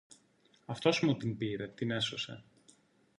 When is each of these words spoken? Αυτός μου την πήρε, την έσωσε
Αυτός 0.65 1.01
μου 1.01 1.15
την 1.17 1.37
πήρε, 1.37 1.67
την 1.67 1.91
έσωσε 1.91 2.43